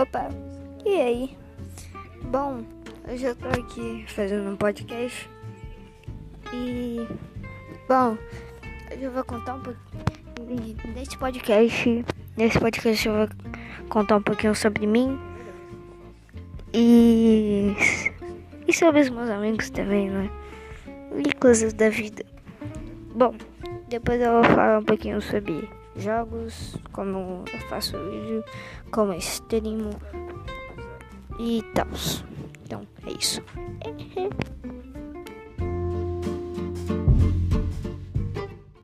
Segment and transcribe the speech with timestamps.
[0.00, 0.30] Opa,
[0.82, 1.38] e aí?
[2.22, 2.64] Bom,
[3.06, 5.28] hoje eu tô aqui fazendo um podcast
[6.54, 7.06] e.
[7.86, 8.16] Bom,
[8.98, 10.76] eu vou contar um pouquinho.
[10.94, 13.28] Nesse podcast, nesse podcast eu vou
[13.90, 15.20] contar um pouquinho sobre mim
[16.72, 17.76] e.
[18.66, 20.30] e sobre os meus amigos também, né?
[21.14, 22.24] E coisas da vida.
[23.14, 23.34] Bom,
[23.90, 28.44] depois eu vou falar um pouquinho sobre jogos, como eu faço vídeo,
[28.90, 29.90] como eu streamo
[31.38, 31.86] e tal.
[32.64, 33.42] Então é isso.